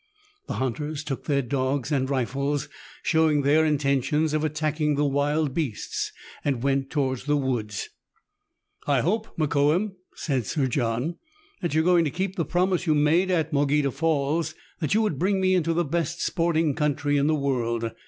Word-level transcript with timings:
The 0.47 0.53
hunters 0.55 1.03
took 1.03 1.25
their 1.25 1.43
dogs 1.43 1.91
and 1.91 2.09
rifles, 2.09 2.67
showing 3.03 3.43
their 3.43 3.63
intention 3.63 4.23
of 4.33 4.43
attacking 4.43 4.95
the 4.95 5.05
wild 5.05 5.53
beasts, 5.53 6.11
and 6.43 6.63
went 6.63 6.89
towards 6.89 7.25
the 7.25 7.37
woods." 7.37 7.89
I 8.97 9.01
hope, 9.01 9.37
Mokoum," 9.37 9.93
said 10.15 10.47
Sir 10.47 10.65
John," 10.65 11.17
that 11.61 11.75
you 11.75 11.81
are 11.81 11.85
going 11.85 12.05
to 12.05 12.09
keep 12.09 12.35
the 12.35 12.45
promise 12.45 12.87
you 12.87 12.95
made 12.95 13.29
at 13.29 13.51
the 13.51 13.55
Morgheda 13.57 13.91
Falls, 13.91 14.55
that 14.79 14.95
you 14.95 15.03
would 15.03 15.19
bring 15.19 15.39
me 15.39 15.53
into 15.53 15.71
the 15.71 15.85
best 15.85 16.19
sporting 16.19 16.73
country 16.73 17.15
in 17.17 17.27
the 17.27 17.35
world. 17.35 17.91